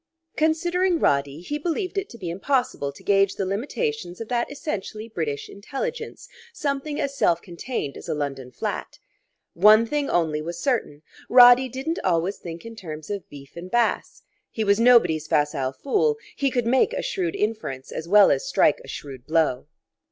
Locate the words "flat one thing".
8.51-10.09